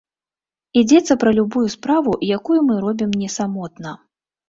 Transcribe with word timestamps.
Ідзецца 0.81 1.17
пра 1.25 1.35
любую 1.41 1.63
справу, 1.75 2.17
якую 2.41 2.59
мы 2.73 2.83
робім 2.89 3.17
не 3.25 3.29
самотна. 3.39 3.99